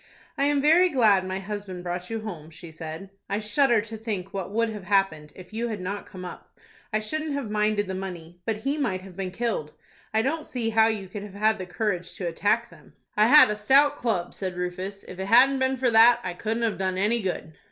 [0.35, 3.11] "I am very glad my husband brought you home," she said.
[3.29, 6.57] "I shudder to think what would have happened, if you had not come up.
[6.91, 9.73] I shouldn't have minded the money; but he might have been killed.
[10.11, 13.51] I don't see how you could have had the courage to attack them." "I had
[13.51, 16.97] a stout club," said Rufus; "if it hadn't been for that, I couldn't have done
[16.97, 17.53] any good."